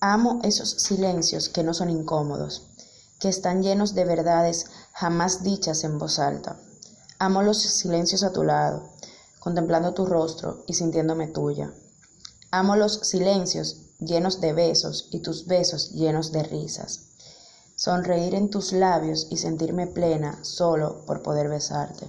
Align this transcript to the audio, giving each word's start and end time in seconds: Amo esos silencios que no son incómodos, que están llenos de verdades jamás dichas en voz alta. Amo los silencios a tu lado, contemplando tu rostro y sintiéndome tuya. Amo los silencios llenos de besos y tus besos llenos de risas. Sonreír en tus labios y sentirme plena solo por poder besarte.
Amo 0.00 0.38
esos 0.44 0.70
silencios 0.70 1.48
que 1.48 1.64
no 1.64 1.74
son 1.74 1.90
incómodos, 1.90 2.68
que 3.18 3.28
están 3.28 3.64
llenos 3.64 3.96
de 3.96 4.04
verdades 4.04 4.66
jamás 4.92 5.42
dichas 5.42 5.82
en 5.82 5.98
voz 5.98 6.20
alta. 6.20 6.56
Amo 7.18 7.42
los 7.42 7.60
silencios 7.60 8.22
a 8.22 8.32
tu 8.32 8.44
lado, 8.44 8.90
contemplando 9.40 9.94
tu 9.94 10.06
rostro 10.06 10.62
y 10.68 10.74
sintiéndome 10.74 11.26
tuya. 11.26 11.74
Amo 12.52 12.76
los 12.76 13.00
silencios 13.08 13.88
llenos 13.98 14.40
de 14.40 14.52
besos 14.52 15.08
y 15.10 15.18
tus 15.18 15.48
besos 15.48 15.90
llenos 15.90 16.30
de 16.30 16.44
risas. 16.44 17.00
Sonreír 17.74 18.36
en 18.36 18.50
tus 18.50 18.70
labios 18.72 19.26
y 19.30 19.38
sentirme 19.38 19.88
plena 19.88 20.38
solo 20.44 21.04
por 21.06 21.24
poder 21.24 21.48
besarte. 21.48 22.06